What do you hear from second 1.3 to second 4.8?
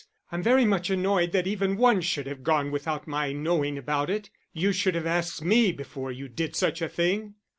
that even one should have gone without my knowing about it. You